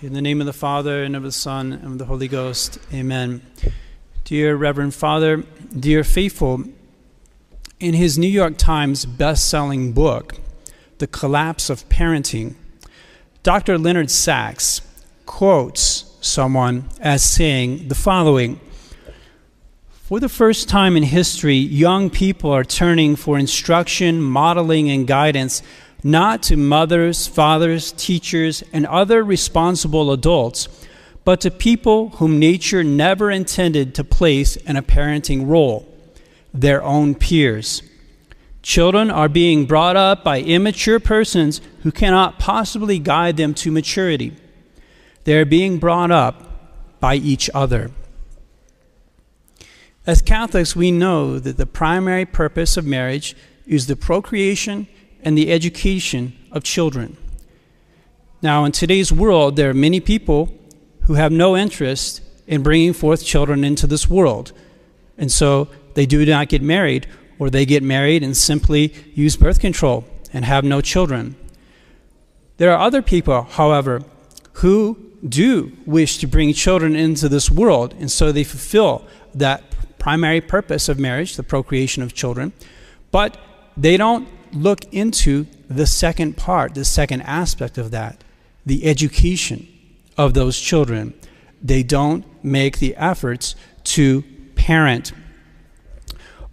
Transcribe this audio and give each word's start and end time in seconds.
In 0.00 0.12
the 0.12 0.22
name 0.22 0.38
of 0.38 0.46
the 0.46 0.52
Father, 0.52 1.02
and 1.02 1.16
of 1.16 1.24
the 1.24 1.32
Son, 1.32 1.72
and 1.72 1.84
of 1.84 1.98
the 1.98 2.04
Holy 2.04 2.28
Ghost. 2.28 2.78
Amen. 2.94 3.42
Dear 4.22 4.54
Reverend 4.54 4.94
Father, 4.94 5.38
dear 5.76 6.04
faithful, 6.04 6.62
in 7.80 7.94
his 7.94 8.16
New 8.16 8.28
York 8.28 8.56
Times 8.56 9.04
best-selling 9.04 9.92
book, 9.92 10.36
The 10.98 11.08
Collapse 11.08 11.68
of 11.68 11.88
Parenting, 11.88 12.54
Dr. 13.42 13.76
Leonard 13.76 14.08
Sax 14.08 14.82
quotes 15.26 16.16
someone 16.20 16.88
as 17.00 17.24
saying 17.24 17.88
the 17.88 17.96
following 17.96 18.60
For 19.90 20.20
the 20.20 20.28
first 20.28 20.68
time 20.68 20.96
in 20.96 21.02
history, 21.02 21.56
young 21.56 22.08
people 22.08 22.52
are 22.52 22.62
turning 22.62 23.16
for 23.16 23.36
instruction, 23.36 24.22
modeling, 24.22 24.88
and 24.90 25.08
guidance 25.08 25.60
not 26.02 26.42
to 26.44 26.56
mothers, 26.56 27.26
fathers, 27.26 27.92
teachers, 27.92 28.62
and 28.72 28.86
other 28.86 29.24
responsible 29.24 30.12
adults, 30.12 30.68
but 31.24 31.40
to 31.40 31.50
people 31.50 32.10
whom 32.10 32.38
nature 32.38 32.84
never 32.84 33.30
intended 33.30 33.94
to 33.94 34.04
place 34.04 34.56
in 34.56 34.76
a 34.76 34.82
parenting 34.82 35.48
role 35.48 35.86
their 36.54 36.82
own 36.82 37.14
peers. 37.14 37.82
Children 38.62 39.10
are 39.10 39.28
being 39.28 39.66
brought 39.66 39.96
up 39.96 40.24
by 40.24 40.40
immature 40.40 40.98
persons 40.98 41.60
who 41.82 41.92
cannot 41.92 42.38
possibly 42.38 42.98
guide 42.98 43.36
them 43.36 43.54
to 43.54 43.70
maturity. 43.70 44.36
They 45.24 45.38
are 45.38 45.44
being 45.44 45.78
brought 45.78 46.10
up 46.10 47.00
by 47.00 47.16
each 47.16 47.48
other. 47.54 47.90
As 50.06 50.22
Catholics, 50.22 50.74
we 50.74 50.90
know 50.90 51.38
that 51.38 51.58
the 51.58 51.66
primary 51.66 52.24
purpose 52.24 52.76
of 52.76 52.86
marriage 52.86 53.36
is 53.66 53.86
the 53.86 53.96
procreation 53.96 54.88
and 55.22 55.36
the 55.36 55.50
education 55.52 56.36
of 56.52 56.62
children. 56.62 57.16
Now, 58.40 58.64
in 58.64 58.72
today's 58.72 59.12
world, 59.12 59.56
there 59.56 59.70
are 59.70 59.74
many 59.74 60.00
people 60.00 60.54
who 61.02 61.14
have 61.14 61.32
no 61.32 61.56
interest 61.56 62.20
in 62.46 62.62
bringing 62.62 62.92
forth 62.92 63.24
children 63.24 63.64
into 63.64 63.86
this 63.86 64.08
world. 64.08 64.52
And 65.16 65.30
so 65.30 65.68
they 65.94 66.06
do 66.06 66.24
not 66.24 66.48
get 66.48 66.62
married, 66.62 67.06
or 67.38 67.50
they 67.50 67.66
get 67.66 67.82
married 67.82 68.22
and 68.22 68.36
simply 68.36 68.94
use 69.14 69.36
birth 69.36 69.60
control 69.60 70.04
and 70.32 70.44
have 70.44 70.64
no 70.64 70.80
children. 70.80 71.34
There 72.58 72.72
are 72.72 72.78
other 72.78 73.02
people, 73.02 73.42
however, 73.42 74.02
who 74.54 74.98
do 75.26 75.72
wish 75.84 76.18
to 76.18 76.26
bring 76.26 76.52
children 76.52 76.94
into 76.94 77.28
this 77.28 77.50
world, 77.50 77.94
and 77.98 78.10
so 78.10 78.30
they 78.30 78.44
fulfill 78.44 79.04
that 79.34 79.64
primary 79.98 80.40
purpose 80.40 80.88
of 80.88 80.98
marriage, 80.98 81.36
the 81.36 81.42
procreation 81.42 82.02
of 82.02 82.14
children, 82.14 82.52
but 83.10 83.36
they 83.76 83.96
don't 83.96 84.28
look 84.52 84.92
into 84.92 85.46
the 85.68 85.86
second 85.86 86.36
part, 86.36 86.74
the 86.74 86.84
second 86.84 87.22
aspect 87.22 87.78
of 87.78 87.90
that, 87.90 88.22
the 88.64 88.86
education 88.86 89.66
of 90.16 90.34
those 90.34 90.58
children. 90.58 91.14
They 91.62 91.82
don't 91.82 92.24
make 92.44 92.78
the 92.78 92.96
efforts 92.96 93.54
to 93.84 94.24
parent. 94.54 95.12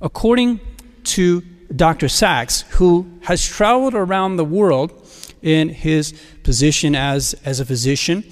According 0.02 0.60
to 1.04 1.42
Dr. 1.76 2.08
Sax, 2.08 2.62
who 2.70 3.20
has 3.24 3.46
traveled 3.46 3.96
around 3.96 4.38
the 4.38 4.46
world 4.46 4.92
in 5.42 5.70
his 5.70 6.14
position 6.44 6.96
as, 6.96 7.34
as 7.46 7.60
a 7.60 7.66
physician 7.66 8.24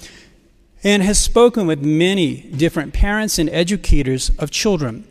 and 0.82 1.02
has 1.02 1.18
spoken 1.18 1.66
with 1.66 1.82
many 1.82 2.42
different 2.42 2.92
parents 2.92 3.38
and 3.38 3.48
educators 3.50 4.30
of 4.38 4.50
children. 4.50 5.06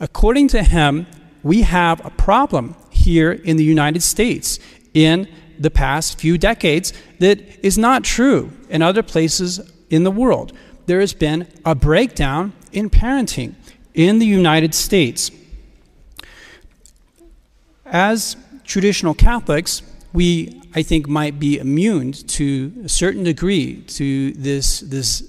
According 0.00 0.48
to 0.48 0.62
him, 0.62 1.06
we 1.42 1.62
have 1.62 2.04
a 2.04 2.10
problem 2.10 2.74
here 3.00 3.32
in 3.32 3.56
the 3.56 3.64
United 3.64 4.02
States 4.02 4.58
in 4.94 5.28
the 5.58 5.70
past 5.70 6.18
few 6.18 6.38
decades 6.38 6.92
that 7.18 7.38
is 7.64 7.76
not 7.76 8.02
true 8.02 8.50
in 8.68 8.80
other 8.82 9.02
places 9.02 9.60
in 9.90 10.04
the 10.04 10.10
world. 10.10 10.52
There 10.86 11.00
has 11.00 11.12
been 11.12 11.46
a 11.64 11.74
breakdown 11.74 12.52
in 12.72 12.88
parenting 12.88 13.54
in 13.94 14.18
the 14.18 14.26
United 14.26 14.74
States. 14.74 15.30
As 17.84 18.36
traditional 18.64 19.14
Catholics, 19.14 19.82
we, 20.12 20.62
I 20.74 20.82
think, 20.82 21.08
might 21.08 21.38
be 21.38 21.58
immune 21.58 22.12
to 22.12 22.72
a 22.84 22.88
certain 22.88 23.24
degree 23.24 23.82
to 23.82 24.32
this, 24.32 24.80
this 24.80 25.22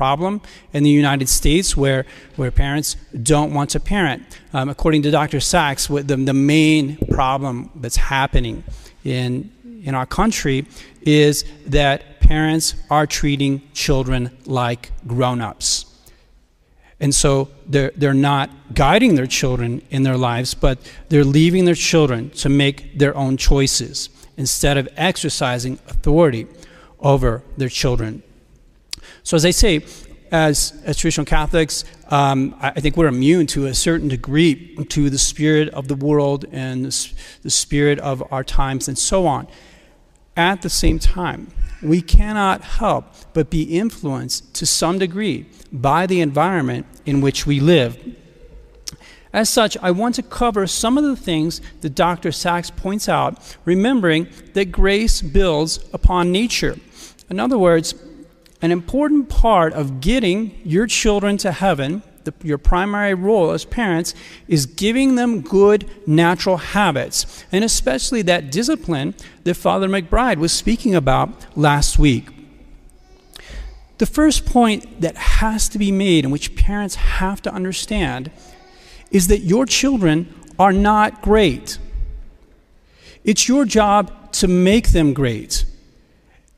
problem 0.00 0.40
in 0.72 0.82
the 0.82 0.88
United 1.04 1.28
States 1.28 1.76
where, 1.76 2.06
where 2.36 2.50
parents 2.50 2.96
don't 3.22 3.52
want 3.52 3.68
to 3.68 3.78
parent. 3.78 4.22
Um, 4.54 4.70
according 4.70 5.02
to 5.02 5.10
Dr. 5.10 5.40
Sax, 5.40 5.88
the, 5.88 6.16
the 6.32 6.32
main 6.32 6.96
problem 7.10 7.68
that's 7.74 7.96
happening 7.96 8.64
in, 9.04 9.52
in 9.84 9.94
our 9.94 10.06
country 10.06 10.66
is 11.02 11.44
that 11.66 12.18
parents 12.20 12.76
are 12.88 13.06
treating 13.06 13.60
children 13.74 14.30
like 14.46 14.90
grown 15.06 15.42
ups. 15.42 15.84
And 16.98 17.14
so 17.14 17.50
they're, 17.66 17.92
they're 17.94 18.22
not 18.32 18.48
guiding 18.72 19.16
their 19.16 19.26
children 19.26 19.82
in 19.90 20.02
their 20.02 20.16
lives, 20.16 20.54
but 20.54 20.78
they're 21.10 21.30
leaving 21.40 21.66
their 21.66 21.80
children 21.92 22.30
to 22.42 22.48
make 22.48 22.98
their 22.98 23.14
own 23.14 23.36
choices 23.36 24.08
instead 24.38 24.78
of 24.78 24.88
exercising 24.96 25.74
authority 25.88 26.46
over 27.00 27.42
their 27.58 27.68
children. 27.68 28.22
So, 29.22 29.36
as 29.36 29.44
I 29.44 29.50
say, 29.50 29.84
as, 30.32 30.80
as 30.84 30.96
traditional 30.96 31.26
Catholics, 31.26 31.84
um, 32.08 32.54
I, 32.60 32.70
I, 32.70 32.80
think 32.80 32.96
we're 32.96 33.08
immune 33.08 33.46
to 33.48 33.66
a 33.66 33.74
certain 33.74 34.08
degree 34.08 34.76
to 34.88 35.10
the 35.10 35.18
spirit 35.18 35.68
of 35.70 35.88
the 35.88 35.94
world 35.94 36.44
and 36.52 36.84
the, 36.84 37.12
the 37.42 37.50
spirit 37.50 37.98
of 37.98 38.22
our 38.32 38.44
times 38.44 38.88
and 38.88 38.96
so 38.96 39.26
on. 39.26 39.48
At 40.36 40.62
the 40.62 40.70
same 40.70 40.98
time, 40.98 41.48
we 41.82 42.00
cannot 42.00 42.62
help 42.62 43.06
but 43.32 43.50
be 43.50 43.62
influenced 43.62 44.54
to 44.54 44.66
some 44.66 44.98
degree 44.98 45.46
by 45.72 46.06
the 46.06 46.20
environment 46.20 46.86
in 47.06 47.20
which 47.20 47.46
we 47.46 47.58
live. 47.58 48.16
As 49.32 49.48
such, 49.48 49.76
I 49.80 49.92
want 49.92 50.16
to 50.16 50.22
cover 50.22 50.66
some 50.66 50.98
of 50.98 51.04
the 51.04 51.16
things 51.16 51.60
that 51.82 51.94
Dr. 51.94 52.32
Sax 52.32 52.70
points 52.70 53.08
out, 53.08 53.56
remembering 53.64 54.28
that 54.54 54.72
grace 54.72 55.22
builds 55.22 55.78
upon 55.92 56.32
nature. 56.32 56.76
In 57.28 57.38
other 57.38 57.58
words, 57.58 57.94
an 58.62 58.70
important 58.72 59.28
part 59.28 59.72
of 59.72 60.00
getting 60.00 60.60
your 60.64 60.86
children 60.86 61.36
to 61.38 61.52
heaven, 61.52 62.02
the, 62.24 62.34
your 62.42 62.58
primary 62.58 63.14
role 63.14 63.52
as 63.52 63.64
parents, 63.64 64.14
is 64.48 64.66
giving 64.66 65.14
them 65.14 65.40
good 65.40 65.88
natural 66.06 66.58
habits, 66.58 67.44
and 67.50 67.64
especially 67.64 68.22
that 68.22 68.52
discipline 68.52 69.14
that 69.44 69.54
Father 69.54 69.88
McBride 69.88 70.36
was 70.36 70.52
speaking 70.52 70.94
about 70.94 71.46
last 71.56 71.98
week. 71.98 72.28
The 73.98 74.06
first 74.06 74.46
point 74.46 75.00
that 75.00 75.16
has 75.16 75.68
to 75.70 75.78
be 75.78 75.92
made, 75.92 76.24
and 76.24 76.32
which 76.32 76.56
parents 76.56 76.94
have 76.94 77.42
to 77.42 77.52
understand, 77.52 78.30
is 79.10 79.28
that 79.28 79.40
your 79.40 79.66
children 79.66 80.32
are 80.58 80.72
not 80.72 81.22
great. 81.22 81.78
It's 83.24 83.48
your 83.48 83.64
job 83.64 84.32
to 84.32 84.48
make 84.48 84.88
them 84.88 85.12
great. 85.12 85.64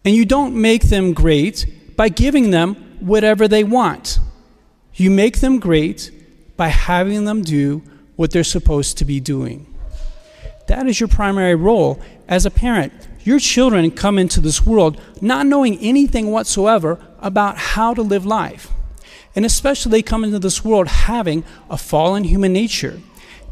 And 0.04 0.14
you 0.14 0.24
don't 0.24 0.54
make 0.54 0.84
them 0.84 1.12
great 1.12 1.66
by 2.02 2.08
giving 2.08 2.50
them 2.50 2.74
whatever 2.98 3.46
they 3.46 3.62
want. 3.62 4.18
You 4.92 5.08
make 5.08 5.38
them 5.38 5.60
great 5.60 6.10
by 6.56 6.66
having 6.66 7.26
them 7.26 7.42
do 7.42 7.80
what 8.16 8.32
they're 8.32 8.42
supposed 8.42 8.98
to 8.98 9.04
be 9.04 9.20
doing. 9.20 9.72
That 10.66 10.88
is 10.88 10.98
your 10.98 11.08
primary 11.08 11.54
role 11.54 12.02
as 12.26 12.44
a 12.44 12.50
parent. 12.50 12.92
Your 13.22 13.38
children 13.38 13.88
come 13.92 14.18
into 14.18 14.40
this 14.40 14.66
world 14.66 15.00
not 15.20 15.46
knowing 15.46 15.78
anything 15.78 16.32
whatsoever 16.32 16.98
about 17.20 17.56
how 17.56 17.94
to 17.94 18.02
live 18.02 18.26
life. 18.26 18.72
And 19.36 19.44
especially, 19.44 19.92
they 19.92 20.02
come 20.02 20.24
into 20.24 20.40
this 20.40 20.64
world 20.64 20.88
having 20.88 21.44
a 21.70 21.78
fallen 21.78 22.24
human 22.24 22.52
nature. 22.52 23.00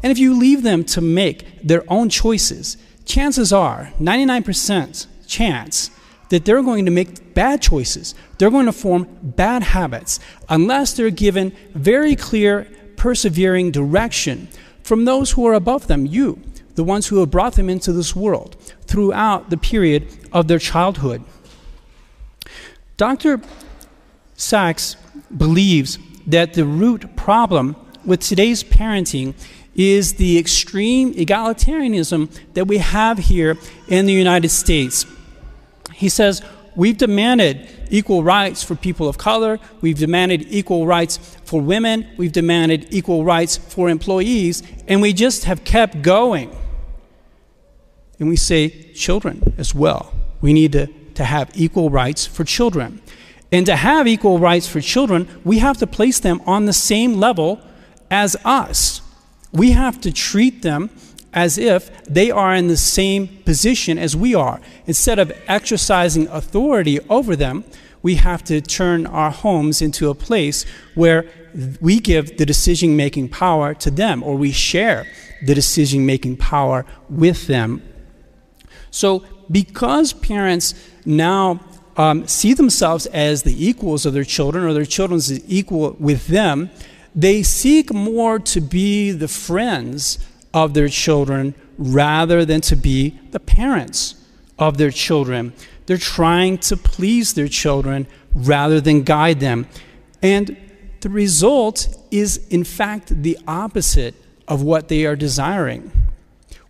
And 0.03 0.11
if 0.11 0.17
you 0.17 0.37
leave 0.37 0.61
them 0.61 0.83
to 0.87 0.99
make 0.99 1.61
their 1.61 1.85
own 1.87 2.09
choices, 2.09 2.75
chances 3.05 3.53
are 3.53 3.93
99% 3.97 5.07
chance 5.25 5.89
that 6.31 6.45
they're 6.45 6.63
going 6.63 6.85
to 6.85 6.91
make 6.91 7.33
bad 7.33 7.61
choices. 7.61 8.15
They're 8.37 8.49
going 8.49 8.65
to 8.65 8.71
form 8.71 9.05
bad 9.21 9.63
habits 9.63 10.21
unless 10.47 10.93
they're 10.93 11.09
given 11.09 11.51
very 11.73 12.15
clear, 12.15 12.69
persevering 12.95 13.71
direction 13.71 14.47
from 14.81 15.03
those 15.03 15.31
who 15.31 15.45
are 15.45 15.53
above 15.53 15.87
them, 15.87 16.05
you, 16.05 16.41
the 16.75 16.85
ones 16.85 17.07
who 17.07 17.19
have 17.19 17.29
brought 17.29 17.55
them 17.55 17.69
into 17.69 17.91
this 17.91 18.15
world 18.15 18.55
throughout 18.87 19.49
the 19.49 19.57
period 19.57 20.07
of 20.31 20.47
their 20.47 20.57
childhood. 20.57 21.21
Dr. 22.95 23.41
Sax 24.35 24.95
believes 25.35 25.99
that 26.27 26.53
the 26.53 26.63
root 26.63 27.17
problem 27.17 27.75
with 28.05 28.21
today's 28.21 28.63
parenting 28.63 29.33
is 29.75 30.13
the 30.13 30.37
extreme 30.37 31.13
egalitarianism 31.13 32.29
that 32.53 32.67
we 32.67 32.77
have 32.77 33.17
here 33.17 33.57
in 33.89 34.05
the 34.05 34.13
United 34.13 34.49
States. 34.49 35.05
He 36.01 36.09
says, 36.09 36.41
We've 36.75 36.97
demanded 36.97 37.69
equal 37.91 38.23
rights 38.23 38.63
for 38.63 38.75
people 38.75 39.07
of 39.07 39.19
color. 39.19 39.59
We've 39.81 39.99
demanded 39.99 40.47
equal 40.49 40.87
rights 40.87 41.17
for 41.43 41.61
women. 41.61 42.07
We've 42.17 42.31
demanded 42.31 42.87
equal 42.89 43.23
rights 43.23 43.57
for 43.57 43.87
employees. 43.87 44.63
And 44.87 44.99
we 44.99 45.13
just 45.13 45.43
have 45.43 45.63
kept 45.63 46.01
going. 46.01 46.57
And 48.19 48.27
we 48.29 48.35
say 48.35 48.69
children 48.93 49.53
as 49.59 49.75
well. 49.75 50.11
We 50.41 50.53
need 50.53 50.71
to, 50.71 50.87
to 51.15 51.23
have 51.23 51.51
equal 51.53 51.91
rights 51.91 52.25
for 52.25 52.45
children. 52.45 52.99
And 53.51 53.67
to 53.67 53.75
have 53.75 54.07
equal 54.07 54.39
rights 54.39 54.67
for 54.67 54.81
children, 54.81 55.27
we 55.43 55.59
have 55.59 55.77
to 55.79 55.87
place 55.87 56.19
them 56.19 56.41
on 56.47 56.65
the 56.65 56.73
same 56.73 57.15
level 57.15 57.61
as 58.09 58.35
us. 58.43 59.01
We 59.51 59.71
have 59.71 60.01
to 60.01 60.11
treat 60.11 60.63
them 60.63 60.89
as 61.33 61.57
if 61.57 62.03
they 62.05 62.29
are 62.29 62.53
in 62.53 62.67
the 62.67 62.77
same 62.77 63.27
position 63.45 63.97
as 63.97 64.15
we 64.15 64.35
are. 64.35 64.59
Instead 64.85 65.19
of 65.19 65.31
exercising 65.47 66.27
authority 66.27 66.99
over 67.09 67.35
them, 67.35 67.63
we 68.01 68.15
have 68.15 68.43
to 68.43 68.61
turn 68.61 69.05
our 69.05 69.31
homes 69.31 69.81
into 69.81 70.09
a 70.09 70.15
place 70.15 70.65
where 70.95 71.25
we 71.79 71.99
give 71.99 72.37
the 72.37 72.45
decision 72.45 72.95
making 72.95 73.29
power 73.29 73.73
to 73.75 73.91
them 73.91 74.23
or 74.23 74.35
we 74.35 74.51
share 74.51 75.05
the 75.45 75.53
decision 75.53 76.05
making 76.05 76.37
power 76.37 76.85
with 77.09 77.47
them. 77.47 77.81
So, 78.89 79.23
because 79.49 80.13
parents 80.13 80.73
now 81.05 81.59
um, 81.97 82.27
see 82.27 82.53
themselves 82.53 83.05
as 83.07 83.43
the 83.43 83.67
equals 83.67 84.05
of 84.05 84.13
their 84.13 84.23
children 84.23 84.65
or 84.65 84.73
their 84.73 84.85
children's 84.85 85.31
equal 85.49 85.95
with 85.99 86.27
them, 86.27 86.69
they 87.13 87.43
seek 87.43 87.93
more 87.93 88.39
to 88.39 88.61
be 88.61 89.11
the 89.11 89.27
friends 89.27 90.19
of 90.53 90.73
their 90.73 90.89
children 90.89 91.55
rather 91.77 92.45
than 92.45 92.61
to 92.61 92.75
be 92.75 93.19
the 93.31 93.39
parents 93.39 94.15
of 94.59 94.77
their 94.77 94.91
children. 94.91 95.53
They're 95.85 95.97
trying 95.97 96.59
to 96.59 96.77
please 96.77 97.33
their 97.33 97.47
children 97.47 98.07
rather 98.33 98.79
than 98.79 99.03
guide 99.03 99.39
them. 99.39 99.67
And 100.21 100.55
the 101.01 101.09
result 101.09 101.87
is, 102.11 102.47
in 102.49 102.63
fact, 102.63 103.23
the 103.23 103.37
opposite 103.47 104.15
of 104.47 104.61
what 104.61 104.87
they 104.87 105.05
are 105.05 105.15
desiring. 105.15 105.91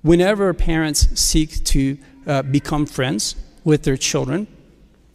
Whenever 0.01 0.53
parents 0.53 1.19
seek 1.19 1.63
to 1.65 1.97
uh, 2.25 2.41
become 2.43 2.85
friends 2.85 3.35
with 3.63 3.83
their 3.83 3.97
children, 3.97 4.47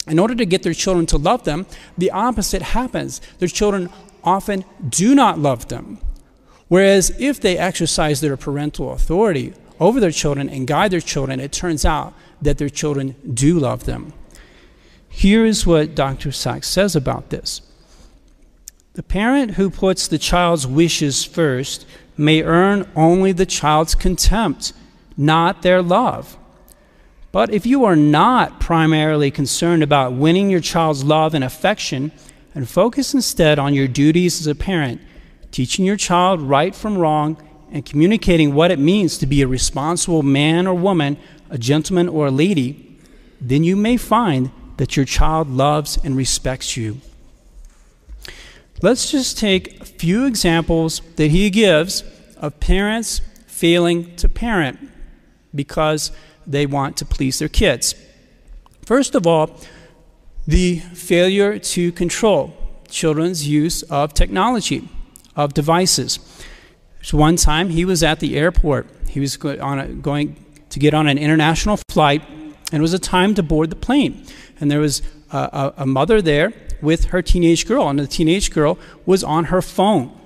in 0.06 0.18
order 0.18 0.34
to 0.34 0.46
get 0.46 0.62
their 0.62 0.74
children 0.74 1.06
to 1.06 1.16
love 1.16 1.44
them, 1.44 1.66
the 1.98 2.10
opposite 2.10 2.62
happens. 2.62 3.20
Their 3.38 3.48
children 3.48 3.90
often 4.22 4.64
do 4.88 5.14
not 5.14 5.38
love 5.38 5.68
them. 5.68 5.98
Whereas 6.68 7.14
if 7.18 7.40
they 7.40 7.58
exercise 7.58 8.20
their 8.20 8.36
parental 8.36 8.92
authority 8.92 9.54
over 9.78 10.00
their 10.00 10.10
children 10.10 10.48
and 10.48 10.66
guide 10.66 10.90
their 10.90 11.00
children, 11.00 11.38
it 11.38 11.52
turns 11.52 11.84
out 11.84 12.14
that 12.42 12.58
their 12.58 12.68
children 12.68 13.14
do 13.32 13.58
love 13.58 13.84
them. 13.84 14.12
Here 15.08 15.46
is 15.46 15.66
what 15.66 15.94
Dr. 15.94 16.32
Sax 16.32 16.68
says 16.68 16.96
about 16.96 17.30
this 17.30 17.62
The 18.94 19.02
parent 19.02 19.52
who 19.52 19.70
puts 19.70 20.08
the 20.08 20.18
child's 20.18 20.66
wishes 20.66 21.24
first 21.24 21.86
may 22.16 22.42
earn 22.42 22.90
only 22.96 23.32
the 23.32 23.46
child's 23.46 23.94
contempt, 23.94 24.72
not 25.16 25.62
their 25.62 25.82
love. 25.82 26.36
But 27.32 27.52
if 27.52 27.66
you 27.66 27.84
are 27.84 27.96
not 27.96 28.60
primarily 28.60 29.30
concerned 29.30 29.82
about 29.82 30.14
winning 30.14 30.48
your 30.48 30.60
child's 30.60 31.04
love 31.04 31.34
and 31.34 31.44
affection, 31.44 32.12
and 32.54 32.66
focus 32.68 33.12
instead 33.12 33.58
on 33.58 33.74
your 33.74 33.86
duties 33.86 34.40
as 34.40 34.46
a 34.46 34.54
parent, 34.54 35.00
teaching 35.50 35.84
your 35.84 35.96
child 35.96 36.40
right 36.40 36.74
from 36.74 36.98
wrong, 36.98 37.36
and 37.70 37.84
communicating 37.84 38.54
what 38.54 38.70
it 38.70 38.78
means 38.78 39.18
to 39.18 39.26
be 39.26 39.42
a 39.42 39.46
responsible 39.46 40.22
man 40.22 40.66
or 40.66 40.74
woman, 40.74 41.16
a 41.50 41.58
gentleman 41.58 42.08
or 42.08 42.26
a 42.26 42.30
lady, 42.30 42.98
then 43.40 43.64
you 43.64 43.76
may 43.76 43.96
find 43.96 44.50
that 44.76 44.96
your 44.96 45.04
child 45.04 45.48
loves 45.48 45.98
and 46.04 46.16
respects 46.16 46.76
you. 46.76 47.00
Let's 48.82 49.10
just 49.10 49.38
take 49.38 49.80
a 49.80 49.84
few 49.84 50.26
examples 50.26 51.00
that 51.16 51.30
he 51.30 51.50
gives 51.50 52.04
of 52.36 52.60
parents 52.60 53.20
failing 53.46 54.14
to 54.16 54.28
parent 54.28 54.78
because 55.54 56.12
they 56.46 56.66
want 56.66 56.96
to 56.98 57.04
please 57.04 57.38
their 57.38 57.48
kids. 57.48 57.94
First 58.84 59.14
of 59.14 59.26
all, 59.26 59.58
the 60.46 60.78
failure 60.94 61.58
to 61.58 61.90
control 61.92 62.54
children's 62.88 63.48
use 63.48 63.82
of 63.84 64.14
technology, 64.14 64.88
of 65.36 65.54
devices. 65.54 66.18
One 67.12 67.36
time 67.36 67.68
he 67.68 67.84
was 67.84 68.02
at 68.02 68.18
the 68.18 68.36
airport. 68.36 68.88
He 69.08 69.20
was 69.20 69.36
on 69.44 69.78
a, 69.78 69.86
going 69.86 70.44
to 70.70 70.78
get 70.78 70.92
on 70.92 71.06
an 71.06 71.18
international 71.18 71.78
flight, 71.88 72.22
and 72.28 72.54
it 72.72 72.80
was 72.80 72.94
a 72.94 72.98
time 72.98 73.34
to 73.36 73.42
board 73.42 73.70
the 73.70 73.76
plane. 73.76 74.24
And 74.58 74.70
there 74.70 74.80
was 74.80 75.02
a, 75.30 75.38
a, 75.38 75.74
a 75.78 75.86
mother 75.86 76.20
there 76.20 76.52
with 76.82 77.06
her 77.06 77.22
teenage 77.22 77.66
girl, 77.66 77.88
and 77.88 77.98
the 77.98 78.06
teenage 78.06 78.50
girl 78.50 78.78
was 79.04 79.22
on 79.22 79.44
her 79.46 79.62
phone. 79.62 80.18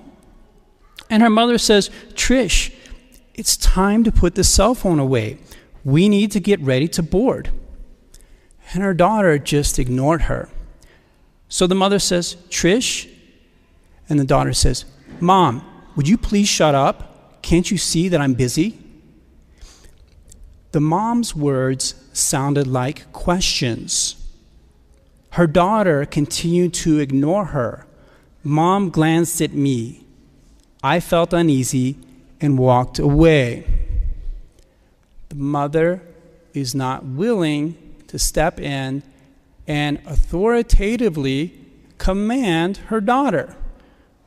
And 1.09 1.21
her 1.21 1.29
mother 1.29 1.57
says, 1.57 1.89
Trish, 2.13 2.73
it's 3.35 3.57
time 3.57 4.03
to 4.03 4.11
put 4.11 4.35
the 4.35 4.43
cell 4.43 4.73
phone 4.73 4.97
away. 4.97 5.37
We 5.83 6.09
need 6.09 6.31
to 6.31 6.39
get 6.39 6.59
ready 6.61 6.87
to 6.89 7.03
board. 7.03 7.51
And 8.73 8.81
her 8.81 8.93
daughter 8.93 9.37
just 9.37 9.77
ignored 9.77 10.23
her. 10.23 10.49
So 11.49 11.67
the 11.67 11.75
mother 11.75 11.99
says, 11.99 12.35
Trish. 12.49 13.09
And 14.07 14.19
the 14.19 14.25
daughter 14.25 14.53
says, 14.53 14.85
Mom, 15.19 15.65
would 15.95 16.07
you 16.07 16.17
please 16.17 16.47
shut 16.47 16.75
up? 16.75 17.41
Can't 17.41 17.69
you 17.69 17.77
see 17.77 18.07
that 18.07 18.21
I'm 18.21 18.33
busy? 18.33 18.79
The 20.71 20.79
mom's 20.79 21.35
words 21.35 21.95
sounded 22.13 22.67
like 22.67 23.11
questions. 23.11 24.15
Her 25.31 25.47
daughter 25.47 26.05
continued 26.05 26.73
to 26.75 26.99
ignore 26.99 27.45
her. 27.45 27.85
Mom 28.43 28.89
glanced 28.89 29.41
at 29.41 29.53
me. 29.53 30.05
I 30.83 30.99
felt 30.99 31.33
uneasy 31.33 31.97
and 32.39 32.57
walked 32.57 32.99
away. 32.99 33.65
The 35.29 35.35
mother 35.35 36.01
is 36.53 36.73
not 36.73 37.05
willing 37.05 37.75
to 38.07 38.17
step 38.17 38.59
in 38.59 39.03
and 39.67 39.99
authoritatively 40.05 41.53
command 41.97 42.77
her 42.87 42.99
daughter 42.99 43.55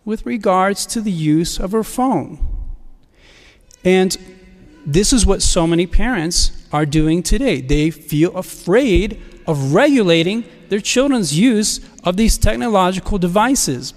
with 0.04 0.26
regards 0.26 0.86
to 0.86 1.00
the 1.00 1.10
use 1.10 1.58
of 1.58 1.72
her 1.72 1.84
phone. 1.84 2.38
And 3.84 4.16
this 4.86 5.12
is 5.12 5.24
what 5.24 5.42
so 5.42 5.66
many 5.66 5.86
parents 5.86 6.66
are 6.72 6.86
doing 6.86 7.22
today. 7.22 7.60
They 7.60 7.90
feel 7.90 8.36
afraid 8.36 9.20
of 9.46 9.74
regulating 9.74 10.44
their 10.68 10.80
children's 10.80 11.38
use 11.38 11.80
of 12.02 12.16
these 12.16 12.38
technological 12.38 13.18
devices. 13.18 13.94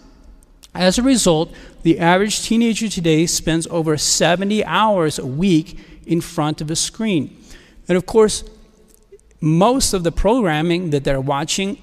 As 0.74 0.98
a 0.98 1.04
result, 1.04 1.52
the 1.84 2.00
average 2.00 2.44
teenager 2.44 2.88
today 2.88 3.26
spends 3.26 3.66
over 3.68 3.98
70 3.98 4.64
hours 4.66 5.18
a 5.18 5.26
week 5.26 5.80
in 6.06 6.22
front 6.22 6.62
of 6.62 6.70
a 6.70 6.76
screen. 6.76 7.36
And 7.88 7.98
of 7.98 8.06
course, 8.06 8.44
most 9.40 9.94
of 9.94 10.04
the 10.04 10.12
programming 10.12 10.90
that 10.92 11.04
they're 11.04 11.22
watching, 11.22 11.78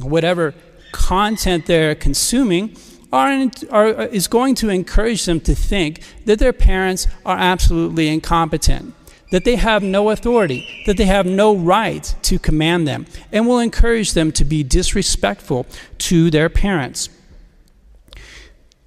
whatever 0.00 0.54
content 0.92 1.66
they're 1.66 1.94
consuming, 1.94 2.76
are, 3.12 3.50
are, 3.70 3.88
is 4.06 4.26
going 4.28 4.54
to 4.56 4.68
encourage 4.68 5.24
them 5.24 5.40
to 5.40 5.54
think 5.54 6.00
that 6.24 6.38
their 6.38 6.52
parents 6.52 7.06
are 7.24 7.36
absolutely 7.36 8.08
incompetent, 8.08 8.94
that 9.30 9.44
they 9.44 9.56
have 9.56 9.82
no 9.82 10.10
authority, 10.10 10.82
that 10.86 10.96
they 10.96 11.04
have 11.04 11.26
no 11.26 11.54
right 11.54 12.14
to 12.22 12.38
command 12.38 12.86
them, 12.86 13.06
and 13.32 13.46
will 13.46 13.58
encourage 13.58 14.12
them 14.12 14.32
to 14.32 14.44
be 14.44 14.62
disrespectful 14.62 15.66
to 15.98 16.30
their 16.30 16.48
parents. 16.48 17.08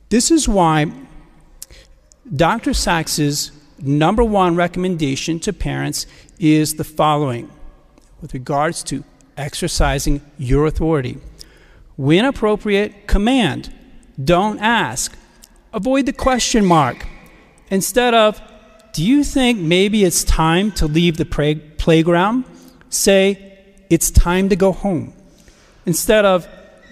This 0.09 0.31
is 0.31 0.47
why 0.47 0.91
Dr. 2.35 2.73
Sax's 2.73 3.51
number 3.81 4.23
one 4.23 4.55
recommendation 4.55 5.39
to 5.39 5.53
parents 5.53 6.05
is 6.39 6.75
the 6.75 6.83
following 6.83 7.49
with 8.21 8.33
regards 8.33 8.83
to 8.83 9.03
exercising 9.37 10.21
your 10.37 10.65
authority. 10.65 11.17
When 11.95 12.25
appropriate, 12.25 13.07
command. 13.07 13.73
Don't 14.21 14.59
ask. 14.59 15.17
Avoid 15.71 16.05
the 16.05 16.13
question 16.13 16.65
mark. 16.65 17.05
Instead 17.69 18.13
of, 18.13 18.41
do 18.91 19.03
you 19.03 19.23
think 19.23 19.59
maybe 19.59 20.03
it's 20.03 20.23
time 20.23 20.71
to 20.73 20.87
leave 20.87 21.17
the 21.17 21.25
play- 21.25 21.55
playground? 21.55 22.43
Say, 22.89 23.85
it's 23.89 24.11
time 24.11 24.49
to 24.49 24.55
go 24.55 24.71
home. 24.71 25.13
Instead 25.85 26.25
of, 26.25 26.47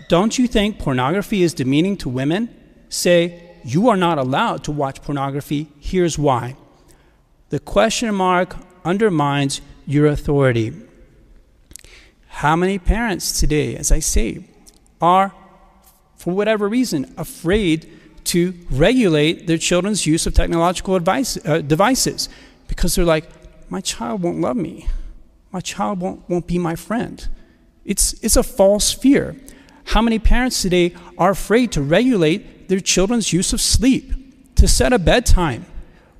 don't 0.09 0.37
you 0.37 0.47
think 0.47 0.79
pornography 0.79 1.43
is 1.43 1.53
demeaning 1.53 1.97
to 1.97 2.09
women? 2.09 2.49
Say, 2.89 3.43
you 3.63 3.89
are 3.89 3.97
not 3.97 4.17
allowed 4.17 4.63
to 4.65 4.71
watch 4.71 5.01
pornography. 5.01 5.67
Here's 5.79 6.17
why. 6.17 6.55
The 7.49 7.59
question 7.59 8.13
mark 8.15 8.55
undermines 8.85 9.59
your 9.85 10.05
authority. 10.05 10.73
How 12.27 12.55
many 12.55 12.77
parents 12.77 13.39
today, 13.39 13.75
as 13.75 13.91
I 13.91 13.99
say, 13.99 14.45
are, 15.01 15.33
for 16.27 16.33
whatever 16.33 16.67
reason, 16.67 17.13
afraid 17.15 17.89
to 18.25 18.53
regulate 18.69 19.47
their 19.47 19.57
children's 19.57 20.05
use 20.05 20.27
of 20.27 20.33
technological 20.33 20.97
advice, 20.97 21.37
uh, 21.45 21.61
devices 21.61 22.27
because 22.67 22.95
they're 22.95 23.05
like, 23.05 23.23
my 23.69 23.79
child 23.79 24.21
won't 24.21 24.41
love 24.41 24.57
me. 24.57 24.89
My 25.53 25.61
child 25.61 26.01
won't, 26.01 26.29
won't 26.29 26.45
be 26.45 26.57
my 26.57 26.75
friend. 26.75 27.25
It's, 27.85 28.11
it's 28.21 28.35
a 28.35 28.43
false 28.43 28.91
fear. 28.91 29.37
How 29.85 30.01
many 30.01 30.19
parents 30.19 30.61
today 30.61 30.93
are 31.17 31.31
afraid 31.31 31.71
to 31.71 31.81
regulate 31.81 32.67
their 32.67 32.81
children's 32.81 33.31
use 33.31 33.53
of 33.53 33.61
sleep, 33.61 34.11
to 34.55 34.67
set 34.67 34.91
a 34.91 34.99
bedtime 34.99 35.65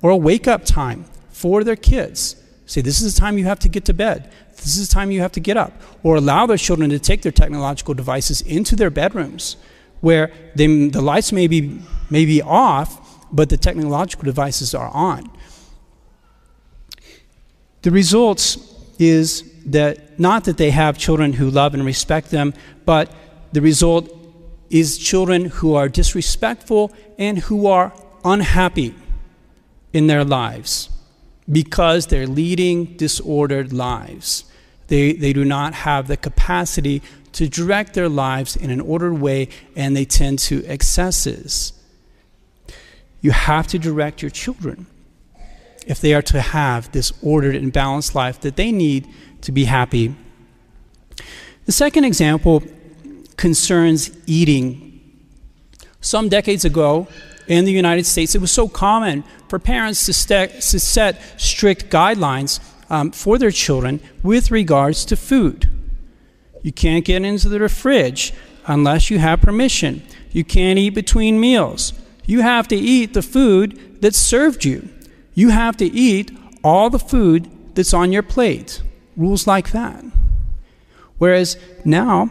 or 0.00 0.08
a 0.08 0.16
wake 0.16 0.48
up 0.48 0.64
time 0.64 1.04
for 1.28 1.62
their 1.62 1.76
kids? 1.76 2.42
Say, 2.64 2.80
this 2.80 3.02
is 3.02 3.14
the 3.14 3.20
time 3.20 3.36
you 3.36 3.44
have 3.44 3.58
to 3.58 3.68
get 3.68 3.84
to 3.84 3.92
bed. 3.92 4.32
This 4.56 4.78
is 4.78 4.88
the 4.88 4.94
time 4.94 5.10
you 5.10 5.20
have 5.20 5.32
to 5.32 5.40
get 5.40 5.58
up. 5.58 5.72
Or 6.02 6.16
allow 6.16 6.46
their 6.46 6.56
children 6.56 6.88
to 6.88 6.98
take 6.98 7.20
their 7.20 7.30
technological 7.30 7.92
devices 7.92 8.40
into 8.40 8.74
their 8.74 8.88
bedrooms 8.88 9.58
where 10.00 10.30
they, 10.54 10.88
the 10.88 11.00
lights 11.00 11.32
may 11.32 11.46
be, 11.46 11.80
may 12.10 12.24
be 12.24 12.42
off, 12.42 13.26
but 13.32 13.48
the 13.48 13.56
technological 13.56 14.24
devices 14.24 14.74
are 14.74 14.88
on. 14.88 15.30
The 17.82 17.90
results 17.90 18.58
is 18.98 19.44
that 19.66 20.18
not 20.18 20.44
that 20.44 20.56
they 20.56 20.70
have 20.70 20.98
children 20.98 21.34
who 21.34 21.50
love 21.50 21.74
and 21.74 21.84
respect 21.84 22.30
them, 22.30 22.54
but 22.84 23.12
the 23.52 23.60
result 23.60 24.14
is 24.70 24.98
children 24.98 25.46
who 25.46 25.74
are 25.74 25.88
disrespectful 25.88 26.92
and 27.18 27.38
who 27.38 27.66
are 27.66 27.92
unhappy 28.24 28.94
in 29.92 30.06
their 30.06 30.24
lives 30.24 30.90
because 31.50 32.08
they're 32.08 32.26
leading 32.26 32.96
disordered 32.96 33.72
lives. 33.72 34.44
They, 34.88 35.12
they 35.12 35.32
do 35.32 35.44
not 35.44 35.74
have 35.74 36.08
the 36.08 36.16
capacity 36.16 37.02
to 37.32 37.48
direct 37.48 37.94
their 37.94 38.08
lives 38.08 38.56
in 38.56 38.70
an 38.70 38.80
ordered 38.80 39.14
way 39.14 39.48
and 39.76 39.96
they 39.96 40.04
tend 40.04 40.38
to 40.40 40.64
excesses. 40.66 41.72
You 43.20 43.32
have 43.32 43.66
to 43.68 43.78
direct 43.78 44.22
your 44.22 44.30
children 44.30 44.86
if 45.86 46.00
they 46.00 46.14
are 46.14 46.22
to 46.22 46.40
have 46.40 46.92
this 46.92 47.12
ordered 47.22 47.56
and 47.56 47.72
balanced 47.72 48.14
life 48.14 48.40
that 48.40 48.56
they 48.56 48.70
need 48.70 49.08
to 49.40 49.52
be 49.52 49.64
happy. 49.64 50.14
The 51.64 51.72
second 51.72 52.04
example 52.04 52.62
concerns 53.36 54.10
eating. 54.26 54.84
Some 56.00 56.28
decades 56.28 56.64
ago 56.64 57.08
in 57.46 57.64
the 57.64 57.72
United 57.72 58.04
States, 58.04 58.34
it 58.34 58.40
was 58.40 58.50
so 58.50 58.68
common 58.68 59.24
for 59.48 59.58
parents 59.58 60.06
to, 60.06 60.12
st- 60.12 60.50
to 60.50 60.78
set 60.78 61.20
strict 61.40 61.90
guidelines 61.90 62.60
um, 62.90 63.10
for 63.10 63.38
their 63.38 63.50
children 63.50 64.00
with 64.22 64.50
regards 64.50 65.04
to 65.06 65.16
food. 65.16 65.70
You 66.62 66.72
can't 66.72 67.04
get 67.04 67.22
into 67.24 67.48
the 67.48 67.68
fridge 67.68 68.32
unless 68.66 69.10
you 69.10 69.18
have 69.18 69.40
permission. 69.40 70.02
You 70.32 70.44
can't 70.44 70.78
eat 70.78 70.90
between 70.90 71.40
meals. 71.40 71.92
You 72.26 72.42
have 72.42 72.68
to 72.68 72.76
eat 72.76 73.14
the 73.14 73.22
food 73.22 74.00
that's 74.02 74.18
served 74.18 74.64
you. 74.64 74.88
You 75.34 75.48
have 75.48 75.76
to 75.78 75.86
eat 75.86 76.36
all 76.62 76.90
the 76.90 76.98
food 76.98 77.50
that's 77.74 77.94
on 77.94 78.12
your 78.12 78.22
plate. 78.22 78.82
Rules 79.16 79.46
like 79.46 79.70
that. 79.72 80.04
Whereas 81.18 81.56
now, 81.84 82.30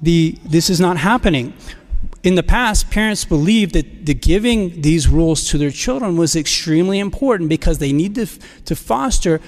the, 0.00 0.38
this 0.44 0.70
is 0.70 0.80
not 0.80 0.96
happening. 0.96 1.54
In 2.24 2.36
the 2.36 2.42
past, 2.42 2.90
parents 2.90 3.26
believed 3.26 3.74
that 3.74 4.06
the 4.06 4.14
giving 4.14 4.80
these 4.80 5.08
rules 5.08 5.46
to 5.50 5.58
their 5.58 5.70
children 5.70 6.16
was 6.16 6.34
extremely 6.34 6.98
important 6.98 7.50
because 7.50 7.78
they 7.78 7.92
need 7.92 8.14
to, 8.14 8.26
to 8.64 8.74
foster 8.74 9.42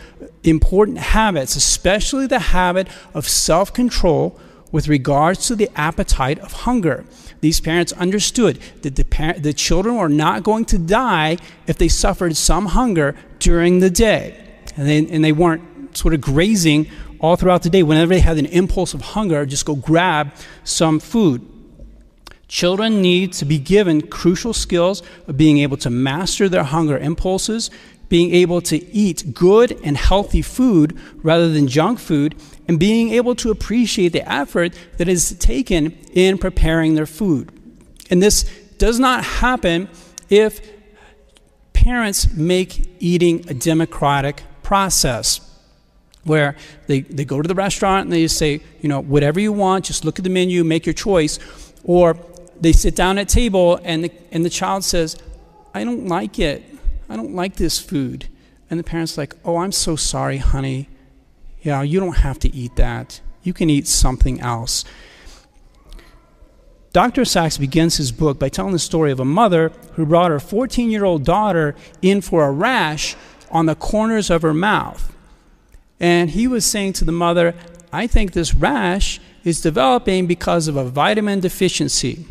important 0.45 0.99
habits, 0.99 1.57
especially 1.57 2.27
the 2.27 2.39
habit 2.39 2.87
of 3.15 3.27
self 3.27 3.73
control 3.73 4.39
with 4.73 4.89
regards 4.89 5.47
to 5.47 5.57
the 5.57 5.71
appetite 5.75 6.39
of 6.41 6.53
hunger. 6.53 7.07
These 7.41 7.61
parents 7.61 7.95
understood 7.95 8.59
that 8.83 8.97
the, 8.97 9.07
par- 9.07 9.39
the 9.39 9.55
children 9.55 9.97
were 9.97 10.11
not 10.11 10.43
going 10.43 10.67
to 10.67 10.79
die 10.79 11.39
if 11.67 11.79
they 11.79 11.89
suffered 11.89 12.37
some 12.37 12.67
hunger 12.67 13.17
during 13.39 13.79
the 13.79 13.89
day. 13.89 14.39
And 14.77 14.87
they, 14.87 14.99
and 14.99 15.25
they 15.25 15.33
weren't 15.33 15.97
sort 15.97 16.13
of 16.13 16.21
grazing 16.21 16.89
all 17.21 17.37
throughout 17.37 17.63
the 17.63 17.71
day. 17.71 17.83
Whenever 17.83 18.13
they 18.13 18.21
had 18.21 18.37
an 18.37 18.47
impulse 18.47 18.93
of 18.93 19.01
hunger, 19.01 19.47
just 19.47 19.65
go 19.65 19.77
grab 19.77 20.35
some 20.63 21.01
food. 21.01 21.56
Children 22.49 23.03
need 23.03 23.33
to 23.35 23.45
be 23.45 23.59
given 23.59 24.03
crucial 24.03 24.53
skills 24.53 25.03
of 25.27 25.37
being 25.37 25.59
able 25.59 25.77
to 25.79 25.91
master 25.91 26.49
their 26.49 26.63
hunger 26.63 26.97
impulses, 26.97 27.71
being 28.09 28.33
able 28.35 28.61
to 28.61 28.85
eat 28.95 29.35
good 29.35 29.81
and 29.83 29.97
healthy 29.97 30.43
food 30.43 30.97
rather 31.17 31.49
than 31.49 31.67
junk 31.67 31.99
food, 31.99 32.37
and 32.69 32.79
being 32.79 33.11
able 33.11 33.35
to 33.35 33.51
appreciate 33.51 34.13
the 34.13 34.31
effort 34.31 34.75
that 34.97 35.09
is 35.09 35.37
taken 35.39 35.93
in 36.13 36.39
preparing 36.39 36.95
their 36.95 37.07
food. 37.07 37.51
And 38.11 38.23
this 38.23 38.45
does 38.79 39.01
not 39.01 39.25
happen 39.25 39.89
if 40.29 40.61
parents 41.73 42.33
make 42.33 42.89
eating 43.01 43.49
a 43.49 43.55
democratic 43.55 44.43
process 44.63 45.41
where 46.25 46.57
they, 46.89 47.01
they 47.03 47.25
go 47.25 47.41
to 47.41 47.47
the 47.47 47.55
restaurant 47.55 48.05
and 48.05 48.13
they 48.13 48.23
just 48.23 48.39
say, 48.39 48.61
you 48.81 48.89
know, 48.89 49.01
whatever 49.01 49.39
you 49.39 49.53
want, 49.53 49.85
just 49.85 50.05
look 50.05 50.19
at 50.19 50.25
the 50.25 50.31
menu, 50.31 50.65
make 50.65 50.85
your 50.85 50.93
choice. 50.93 51.39
Or 51.85 52.17
they 52.61 52.73
sit 52.73 52.95
down 52.95 53.19
at 53.19 53.29
table 53.29 53.81
and 53.85 54.05
the, 54.05 54.13
and 54.31 54.45
the 54.45 54.51
child 54.51 54.85
says, 54.85 55.17
I 55.75 55.85
don't 55.85 56.07
like 56.07 56.39
it. 56.39 56.65
I 57.09 57.17
don't 57.17 57.35
like 57.35 57.57
this 57.57 57.79
food. 57.79 58.29
And 58.71 58.81
the 58.81 58.85
parent's 58.85 59.17
like, 59.17 59.35
oh, 59.45 59.59
I'm 59.59 59.73
so 59.73 59.97
sorry, 59.97 60.39
honey. 60.39 60.89
Yeah, 61.63 61.83
you 61.83 62.01
don't 62.01 62.19
have 62.19 62.39
to 62.41 62.55
eat 62.55 62.77
that. 62.77 63.21
You 63.43 63.53
can 63.53 63.71
eat 63.71 63.87
something 63.87 64.41
else. 64.41 64.85
Dr. 66.93 67.25
Sax 67.25 67.59
begins 67.59 67.99
his 67.99 68.11
book 68.11 68.39
by 68.39 68.49
telling 68.49 68.73
the 68.73 68.79
story 68.79 69.13
of 69.13 69.21
a 69.21 69.25
mother 69.25 69.71
who 69.93 70.07
brought 70.07 70.31
her 70.31 70.41
14 70.41 70.91
year 70.91 71.05
old 71.05 71.25
daughter 71.25 71.75
in 72.01 72.23
for 72.23 72.45
a 72.45 72.51
rash 72.51 73.15
on 73.51 73.67
the 73.67 73.75
corners 73.75 74.31
of 74.31 74.43
her 74.43 74.55
mouth. 74.55 75.15
And 76.01 76.31
he 76.31 76.49
was 76.49 76.65
saying 76.65 76.95
to 76.95 77.05
the 77.05 77.13
mother, 77.13 77.55
I 77.93 78.07
think 78.07 78.33
this 78.33 78.55
rash 78.55 79.21
is 79.45 79.61
developing 79.61 80.27
because 80.27 80.69
of 80.69 80.77
a 80.77 80.89
vitamin 80.89 81.41
deficiency. 81.41 82.27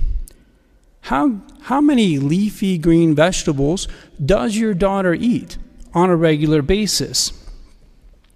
How, 1.06 1.40
how 1.62 1.82
many 1.82 2.18
leafy 2.18 2.80
green 2.80 3.14
vegetables 3.14 3.88
does 4.26 4.58
your 4.58 4.74
daughter 4.74 5.14
eat 5.14 5.56
on 5.94 6.10
a 6.10 6.16
regular 6.16 6.64
basis? 6.64 7.32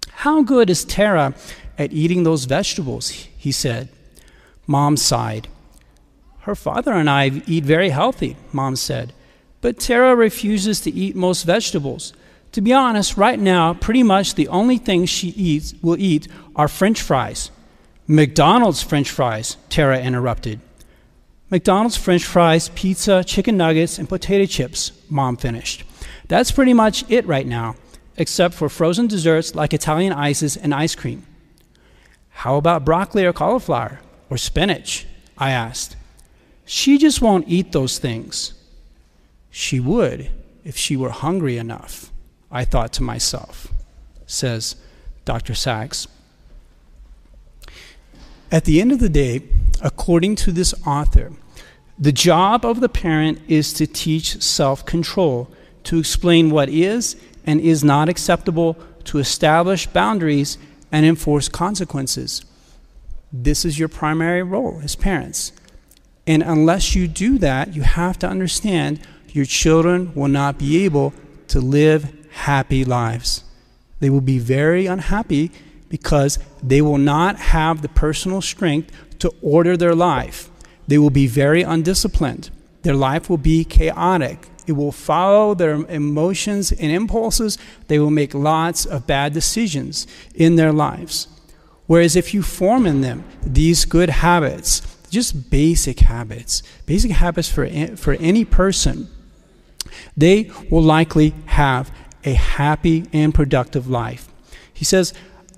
How 0.08 0.44
good 0.44 0.70
is 0.70 0.84
Tara 0.84 1.34
at 1.76 1.92
eating 1.92 2.22
those 2.22 2.44
vegetables? 2.44 3.08
He 3.08 3.50
said. 3.50 3.88
Mom 4.68 4.96
sighed. 4.96 5.48
Her 6.42 6.54
father 6.54 6.92
and 6.92 7.10
I 7.10 7.42
eat 7.48 7.64
very 7.64 7.90
healthy, 7.90 8.36
Mom 8.52 8.76
said. 8.76 9.14
But 9.62 9.80
Tara 9.80 10.14
refuses 10.14 10.80
to 10.82 10.92
eat 10.92 11.16
most 11.16 11.42
vegetables. 11.42 12.12
To 12.52 12.60
be 12.60 12.72
honest, 12.72 13.16
right 13.16 13.40
now, 13.40 13.74
pretty 13.74 14.04
much 14.04 14.36
the 14.36 14.46
only 14.46 14.78
things 14.78 15.10
she 15.10 15.30
eats 15.30 15.74
will 15.82 15.98
eat 15.98 16.28
are 16.54 16.68
French 16.68 17.02
fries. 17.02 17.50
McDonald's 18.06 18.80
French 18.80 19.10
fries, 19.10 19.56
Tara 19.70 19.98
interrupted. 20.00 20.60
McDonald's 21.50 21.96
French 21.96 22.24
fries, 22.24 22.68
pizza, 22.70 23.24
chicken 23.24 23.56
nuggets, 23.56 23.98
and 23.98 24.08
potato 24.08 24.46
chips, 24.46 24.92
Mom 25.08 25.36
finished. 25.36 25.84
That's 26.28 26.52
pretty 26.52 26.74
much 26.74 27.04
it 27.10 27.26
right 27.26 27.46
now 27.46 27.74
except 28.16 28.54
for 28.54 28.68
frozen 28.68 29.06
desserts 29.06 29.54
like 29.54 29.72
Italian 29.72 30.12
ices 30.12 30.56
and 30.56 30.74
ice 30.74 30.94
cream. 30.94 31.26
How 32.28 32.56
about 32.56 32.84
broccoli 32.84 33.24
or 33.24 33.32
cauliflower 33.32 34.00
or 34.28 34.36
spinach? 34.36 35.06
I 35.38 35.50
asked. 35.50 35.96
She 36.66 36.98
just 36.98 37.22
won't 37.22 37.48
eat 37.48 37.72
those 37.72 37.98
things. 37.98 38.52
She 39.50 39.80
would 39.80 40.30
if 40.64 40.76
she 40.76 40.96
were 40.96 41.10
hungry 41.10 41.56
enough, 41.56 42.12
I 42.50 42.64
thought 42.64 42.92
to 42.94 43.02
myself, 43.02 43.72
says 44.26 44.76
Dr. 45.24 45.54
Sax. 45.54 46.06
At 48.52 48.66
the 48.66 48.80
end 48.80 48.92
of 48.92 49.00
the 49.00 49.08
day, 49.08 49.42
according 49.82 50.36
to 50.36 50.52
this 50.52 50.74
author, 50.86 51.32
the 51.98 52.12
job 52.12 52.64
of 52.64 52.80
the 52.80 52.88
parent 52.88 53.40
is 53.48 53.72
to 53.74 53.86
teach 53.86 54.42
self 54.42 54.86
control, 54.86 55.50
to 55.84 55.98
explain 55.98 56.50
what 56.50 56.68
is 56.68 57.16
and 57.44 57.60
is 57.60 57.84
not 57.84 58.08
acceptable 58.08 58.76
to 59.04 59.18
establish 59.18 59.86
boundaries 59.86 60.58
and 60.92 61.04
enforce 61.04 61.48
consequences. 61.48 62.44
This 63.32 63.64
is 63.64 63.78
your 63.78 63.88
primary 63.88 64.42
role 64.42 64.80
as 64.82 64.96
parents. 64.96 65.52
And 66.26 66.42
unless 66.42 66.94
you 66.94 67.08
do 67.08 67.38
that, 67.38 67.74
you 67.74 67.82
have 67.82 68.18
to 68.20 68.28
understand 68.28 69.00
your 69.28 69.44
children 69.44 70.12
will 70.14 70.28
not 70.28 70.58
be 70.58 70.84
able 70.84 71.12
to 71.48 71.60
live 71.60 72.12
happy 72.30 72.84
lives. 72.84 73.44
They 74.00 74.10
will 74.10 74.20
be 74.20 74.38
very 74.38 74.86
unhappy 74.86 75.50
because 75.88 76.38
they 76.62 76.80
will 76.80 76.98
not 76.98 77.36
have 77.36 77.82
the 77.82 77.88
personal 77.88 78.40
strength 78.40 78.92
to 79.20 79.32
order 79.42 79.76
their 79.76 79.94
life. 79.94 80.50
They 80.86 80.98
will 80.98 81.10
be 81.10 81.26
very 81.26 81.62
undisciplined. 81.62 82.50
Their 82.82 82.94
life 82.94 83.30
will 83.30 83.38
be 83.38 83.64
chaotic. 83.64 84.48
It 84.66 84.72
will 84.72 84.92
follow 84.92 85.54
their 85.54 85.74
emotions 85.86 86.72
and 86.72 86.90
impulses. 86.90 87.58
They 87.88 87.98
will 87.98 88.10
make 88.10 88.34
lots 88.34 88.84
of 88.84 89.06
bad 89.06 89.32
decisions 89.32 90.06
in 90.34 90.56
their 90.56 90.72
lives. 90.72 91.28
Whereas 91.86 92.16
if 92.16 92.32
you 92.34 92.42
form 92.42 92.86
in 92.86 93.00
them 93.00 93.24
these 93.42 93.84
good 93.84 94.10
habits, 94.10 94.82
just 95.10 95.50
basic 95.50 96.00
habits, 96.00 96.62
basic 96.86 97.10
habits 97.10 97.48
for, 97.48 97.66
for 97.96 98.14
any 98.14 98.44
person, 98.44 99.08
they 100.16 100.50
will 100.70 100.82
likely 100.82 101.34
have 101.46 101.90
a 102.24 102.34
happy 102.34 103.06
and 103.12 103.34
productive 103.34 103.88
life. 103.88 104.28
He 104.72 104.84
says, 104.84 105.12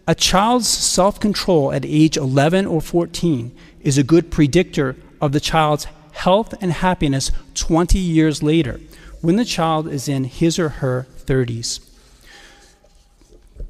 a 0.06 0.14
child's 0.14 0.68
self 0.68 1.20
control 1.20 1.72
at 1.72 1.84
age 1.84 2.16
11 2.16 2.66
or 2.66 2.80
14 2.80 3.56
is 3.80 3.98
a 3.98 4.02
good 4.02 4.30
predictor 4.30 4.96
of 5.20 5.32
the 5.32 5.40
child's 5.40 5.86
health 6.12 6.54
and 6.60 6.72
happiness 6.72 7.30
20 7.54 7.98
years 7.98 8.42
later 8.42 8.80
when 9.20 9.36
the 9.36 9.44
child 9.44 9.88
is 9.88 10.08
in 10.08 10.24
his 10.24 10.58
or 10.58 10.68
her 10.68 11.06
30s. 11.24 11.88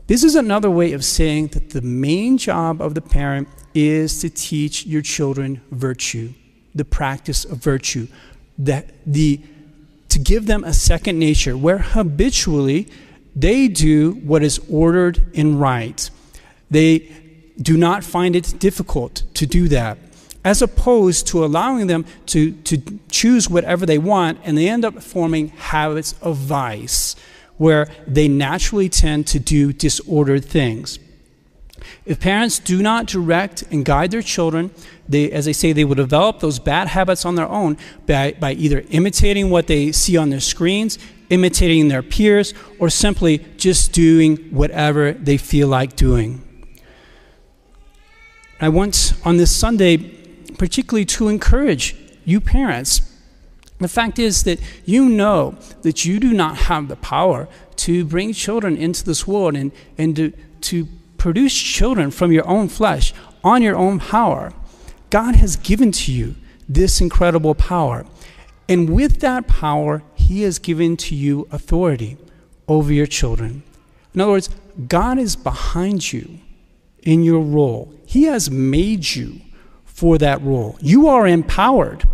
This 0.07 0.25
is 0.25 0.35
another 0.35 0.71
way 0.71 0.93
of 0.93 1.05
saying 1.05 1.49
that 1.49 1.71
the 1.71 1.83
main 1.83 2.39
job 2.39 2.81
of 2.81 2.95
the 2.95 3.01
parent 3.01 3.49
is 3.75 4.21
to 4.21 4.31
teach 4.31 4.85
your 4.87 5.03
children 5.03 5.61
virtue, 5.71 6.33
the 6.75 6.85
practice 6.85 7.45
of 7.45 7.59
virtue, 7.59 8.09
that 8.59 8.91
the 9.07 9.41
to 10.09 10.19
give 10.19 10.45
them 10.45 10.63
a 10.65 10.75
second 10.75 11.19
nature 11.19 11.57
where 11.57 11.79
habitually 11.79 12.87
they 13.35 13.69
do 13.69 14.13
what 14.13 14.43
is 14.43 14.61
ordered 14.71 15.23
and 15.35 15.59
right. 15.59 16.11
They 16.73 17.11
do 17.61 17.77
not 17.77 18.03
find 18.03 18.35
it 18.35 18.55
difficult 18.59 19.25
to 19.35 19.47
do 19.47 19.69
that, 19.69 19.99
as 20.43 20.63
opposed 20.63 21.27
to 21.29 21.45
allowing 21.45 21.87
them 21.87 22.07
to, 22.27 22.53
to 22.53 22.79
choose 23.11 23.49
whatever 23.49 23.85
they 23.85 23.99
want 23.99 24.39
and 24.43 24.57
they 24.57 24.69
end 24.69 24.85
up 24.85 25.03
forming 25.03 25.49
habits 25.49 26.15
of 26.23 26.39
vice 26.39 27.15
where 27.59 27.89
they 28.07 28.27
naturally 28.27 28.89
tend 28.89 29.27
to 29.29 29.39
do 29.39 29.73
disordered 29.73 30.45
things. 30.45 30.99
If 32.07 32.21
parents 32.21 32.59
do 32.59 32.81
not 32.83 33.07
direct 33.07 33.63
and 33.71 33.85
guide 33.85 34.11
their 34.11 34.23
children, 34.23 34.71
they, 35.07 35.31
as 35.31 35.47
I 35.47 35.53
say, 35.53 35.73
they 35.73 35.85
will 35.85 35.95
develop 35.95 36.41
those 36.41 36.59
bad 36.59 36.89
habits 36.89 37.27
on 37.27 37.35
their 37.35 37.49
own 37.49 37.77
by, 38.07 38.33
by 38.41 38.53
either 38.55 38.83
imitating 38.89 39.51
what 39.51 39.67
they 39.67 39.93
see 39.93 40.17
on 40.17 40.31
their 40.31 40.41
screens, 40.41 40.99
imitating 41.29 41.89
their 41.89 42.03
peers, 42.03 42.55
or 42.79 42.89
simply 42.89 43.39
just 43.59 43.93
doing 43.93 44.37
whatever 44.51 45.13
they 45.13 45.37
feel 45.37 45.69
like 45.69 45.97
doing. 45.97 46.43
I 48.63 48.69
want 48.69 49.15
on 49.25 49.39
this 49.39 49.55
Sunday, 49.55 49.97
particularly 50.57 51.05
to 51.07 51.27
encourage 51.27 51.97
you 52.25 52.41
parents. 52.41 53.03
The 53.79 53.89
fact 53.89 54.21
is 54.21 54.45
that 54.45 54.61
you 54.85 55.09
know 55.09 55.57
that 55.83 56.05
you 56.05 56.21
do 56.21 56.33
not 56.33 56.57
have 56.57 56.87
the 56.87 56.95
power 56.95 57.49
to 57.79 58.05
bring 58.05 58.33
children 58.33 58.77
into 58.77 59.05
this 59.05 59.27
world 59.27 59.57
and, 59.57 59.73
and 59.99 60.15
to, 60.15 60.33
to 60.61 60.87
produce 61.19 61.53
children 61.53 62.13
from 62.13 62.31
your 62.31 62.47
own 62.47 62.69
flesh 62.69 63.13
on 63.43 63.63
your 63.63 63.75
own 63.75 63.99
power. 63.99 64.53
God 65.11 65.35
has 65.35 65.57
given 65.57 65.91
to 65.91 66.13
you 66.13 66.37
this 66.69 67.01
incredible 67.01 67.57
power. 67.57 68.07
And 68.69 68.91
with 68.91 69.19
that 69.23 69.49
power, 69.49 70.05
He 70.15 70.43
has 70.43 70.61
given 70.61 70.97
to 70.99 71.17
you 71.17 71.49
authority 71.51 72.17
over 72.69 72.93
your 72.93 73.07
children. 73.07 73.65
In 74.15 74.21
other 74.21 74.31
words, 74.31 74.51
God 74.87 75.19
is 75.19 75.35
behind 75.35 76.13
you 76.13 76.39
in 77.03 77.23
your 77.23 77.41
role, 77.41 77.93
He 78.07 78.25
has 78.25 78.51
made 78.51 79.15
you 79.15 79.41
for 79.85 80.19
that 80.19 80.43
role. 80.43 80.77
You 80.81 81.09
are 81.09 81.27
empowered 81.27 82.05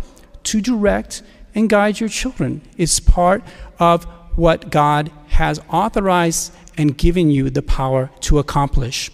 to 0.43 0.61
direct 0.61 1.21
and 1.55 1.69
guide 1.69 1.99
your 1.99 2.09
children. 2.09 2.61
It's 2.77 2.99
part 2.99 3.43
of 3.79 4.05
what 4.35 4.69
God 4.69 5.11
has 5.29 5.59
authorized 5.69 6.53
and 6.77 6.97
given 6.97 7.29
you 7.29 7.49
the 7.49 7.61
power 7.61 8.09
to 8.21 8.39
accomplish. 8.39 9.11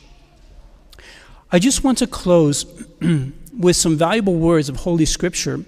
I 1.52 1.60
just 1.60 1.84
want 1.84 1.98
to 2.00 2.08
close 2.08 2.66
with 3.58 3.76
some 3.76 3.98
valuable 3.98 4.36
words 4.36 4.70
of 4.70 4.78
Holy 4.78 5.06
Scripture 5.06 5.64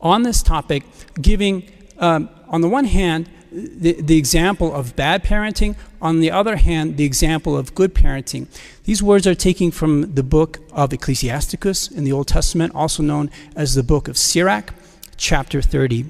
on 0.00 0.22
this 0.22 0.42
topic, 0.42 0.84
giving, 1.20 1.70
um, 1.98 2.28
on 2.48 2.60
the 2.60 2.68
one 2.68 2.84
hand, 2.84 3.28
the, 3.52 4.00
the 4.00 4.16
example 4.16 4.74
of 4.74 4.94
bad 4.96 5.24
parenting, 5.24 5.76
on 6.00 6.20
the 6.20 6.30
other 6.30 6.56
hand, 6.56 6.96
the 6.96 7.04
example 7.04 7.56
of 7.56 7.74
good 7.74 7.94
parenting. 7.94 8.46
These 8.84 9.02
words 9.02 9.26
are 9.26 9.34
taken 9.34 9.70
from 9.70 10.14
the 10.14 10.22
book 10.22 10.58
of 10.72 10.92
Ecclesiasticus 10.92 11.90
in 11.90 12.04
the 12.04 12.12
Old 12.12 12.28
Testament, 12.28 12.74
also 12.74 13.02
known 13.02 13.30
as 13.56 13.74
the 13.74 13.82
book 13.82 14.08
of 14.08 14.16
Sirach, 14.16 14.72
chapter 15.16 15.60
30. 15.60 16.06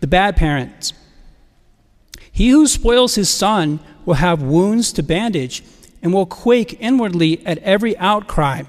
The 0.00 0.06
bad 0.06 0.36
parents. 0.36 0.92
He 2.30 2.50
who 2.50 2.66
spoils 2.66 3.14
his 3.14 3.28
son 3.28 3.80
will 4.04 4.14
have 4.14 4.42
wounds 4.42 4.92
to 4.92 5.02
bandage 5.02 5.62
and 6.02 6.12
will 6.12 6.26
quake 6.26 6.76
inwardly 6.80 7.44
at 7.46 7.58
every 7.58 7.96
outcry. 7.98 8.62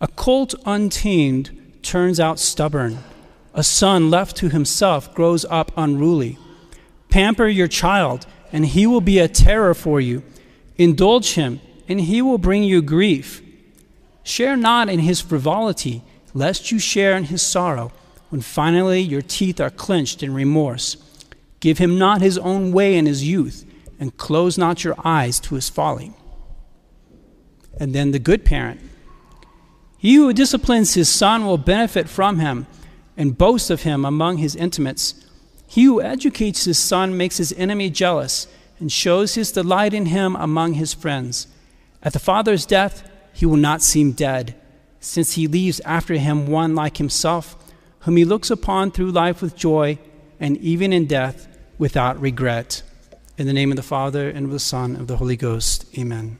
A 0.00 0.08
colt 0.08 0.54
untamed 0.64 1.56
turns 1.82 2.18
out 2.18 2.38
stubborn. 2.38 2.98
A 3.52 3.62
son 3.62 4.10
left 4.10 4.36
to 4.36 4.48
himself 4.48 5.12
grows 5.14 5.44
up 5.50 5.72
unruly. 5.76 6.38
Pamper 7.10 7.48
your 7.48 7.68
child, 7.68 8.26
and 8.52 8.66
he 8.66 8.86
will 8.86 9.00
be 9.00 9.18
a 9.18 9.28
terror 9.28 9.74
for 9.74 10.00
you. 10.00 10.22
Indulge 10.76 11.34
him, 11.34 11.60
and 11.88 12.00
he 12.00 12.22
will 12.22 12.38
bring 12.38 12.62
you 12.64 12.82
grief. 12.82 13.42
Share 14.22 14.56
not 14.56 14.88
in 14.88 15.00
his 15.00 15.20
frivolity, 15.20 16.02
lest 16.34 16.70
you 16.70 16.78
share 16.78 17.16
in 17.16 17.24
his 17.24 17.42
sorrow, 17.42 17.92
when 18.28 18.40
finally 18.40 19.00
your 19.00 19.22
teeth 19.22 19.60
are 19.60 19.70
clenched 19.70 20.22
in 20.22 20.32
remorse. 20.32 20.96
Give 21.58 21.78
him 21.78 21.98
not 21.98 22.20
his 22.20 22.38
own 22.38 22.72
way 22.72 22.96
in 22.96 23.06
his 23.06 23.26
youth, 23.26 23.64
and 23.98 24.16
close 24.16 24.56
not 24.56 24.84
your 24.84 24.94
eyes 25.04 25.40
to 25.40 25.56
his 25.56 25.68
folly. 25.68 26.12
And 27.78 27.94
then 27.94 28.12
the 28.12 28.18
good 28.18 28.44
parent. 28.44 28.80
He 29.98 30.14
who 30.14 30.32
disciplines 30.32 30.94
his 30.94 31.08
son 31.08 31.44
will 31.44 31.58
benefit 31.58 32.08
from 32.08 32.38
him 32.38 32.66
and 33.16 33.36
boast 33.36 33.70
of 33.70 33.82
him 33.82 34.04
among 34.04 34.38
his 34.38 34.56
intimates. 34.56 35.14
He 35.70 35.84
who 35.84 36.02
educates 36.02 36.64
his 36.64 36.80
son 36.80 37.16
makes 37.16 37.36
his 37.36 37.52
enemy 37.52 37.90
jealous 37.90 38.48
and 38.80 38.90
shows 38.90 39.36
his 39.36 39.52
delight 39.52 39.94
in 39.94 40.06
him 40.06 40.34
among 40.34 40.72
his 40.72 40.92
friends. 40.92 41.46
At 42.02 42.12
the 42.12 42.18
father's 42.18 42.66
death, 42.66 43.08
he 43.32 43.46
will 43.46 43.56
not 43.56 43.80
seem 43.80 44.10
dead, 44.10 44.56
since 44.98 45.34
he 45.34 45.46
leaves 45.46 45.78
after 45.84 46.14
him 46.14 46.48
one 46.48 46.74
like 46.74 46.96
himself, 46.96 47.56
whom 48.00 48.16
he 48.16 48.24
looks 48.24 48.50
upon 48.50 48.90
through 48.90 49.12
life 49.12 49.40
with 49.40 49.54
joy, 49.54 50.00
and 50.40 50.56
even 50.56 50.92
in 50.92 51.06
death 51.06 51.46
without 51.78 52.20
regret. 52.20 52.82
In 53.38 53.46
the 53.46 53.52
name 53.52 53.70
of 53.70 53.76
the 53.76 53.84
Father, 53.84 54.28
and 54.28 54.46
of 54.46 54.50
the 54.50 54.58
Son, 54.58 54.90
and 54.90 55.02
of 55.02 55.06
the 55.06 55.18
Holy 55.18 55.36
Ghost, 55.36 55.86
amen. 55.96 56.36